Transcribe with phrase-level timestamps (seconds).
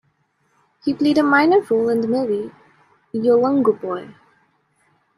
[0.83, 2.51] He played a minor role in the movie
[3.13, 4.15] "Yolngu Boy".